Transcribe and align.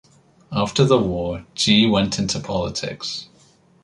After 0.51 0.83
the 0.83 0.97
war, 0.97 1.45
Gee 1.53 1.85
went 1.85 2.17
into 2.17 2.39
politics. 2.39 3.27